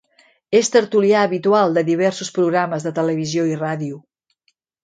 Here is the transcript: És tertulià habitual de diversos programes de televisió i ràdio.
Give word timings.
És 0.59 0.71
tertulià 0.75 1.19
habitual 1.25 1.77
de 1.77 1.83
diversos 1.91 2.33
programes 2.39 2.89
de 2.89 2.97
televisió 3.01 3.49
i 3.55 3.63
ràdio. 3.63 4.01